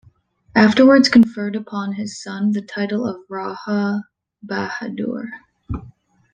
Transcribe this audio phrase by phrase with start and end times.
[0.55, 4.01] Afterwards conferred upon his son the title of Raja
[4.43, 5.29] Bahadur.